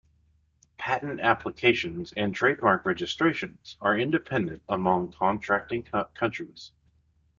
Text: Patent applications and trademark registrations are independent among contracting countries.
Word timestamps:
Patent 0.79 1.19
applications 1.19 2.11
and 2.17 2.33
trademark 2.33 2.85
registrations 2.87 3.77
are 3.79 3.95
independent 3.99 4.63
among 4.67 5.11
contracting 5.11 5.83
countries. 6.15 6.71